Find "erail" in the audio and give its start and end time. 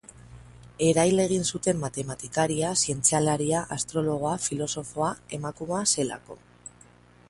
0.85-1.21